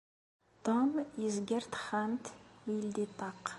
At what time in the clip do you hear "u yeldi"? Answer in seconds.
2.67-3.05